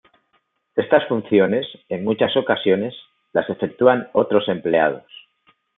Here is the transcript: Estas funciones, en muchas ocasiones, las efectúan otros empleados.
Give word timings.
Estas 0.75 1.07
funciones, 1.07 1.67
en 1.87 2.03
muchas 2.03 2.35
ocasiones, 2.35 2.95
las 3.33 3.47
efectúan 3.51 4.09
otros 4.13 4.47
empleados. 4.49 5.05